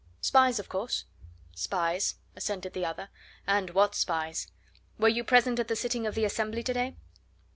[0.19, 1.05] "Spies, of course?"
[1.53, 3.09] "Spies," assented the other.
[3.45, 4.47] "And what spies!
[4.97, 6.95] Were you present at the sitting of the Assembly to day?"